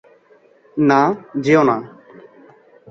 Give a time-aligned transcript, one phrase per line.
[0.77, 1.01] না,
[1.43, 1.77] যেও না!